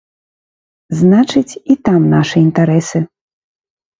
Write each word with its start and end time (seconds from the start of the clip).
Значыць, 1.01 1.59
і 1.73 1.77
там 1.89 2.01
нашы 2.15 2.37
інтарэсы. 2.47 2.97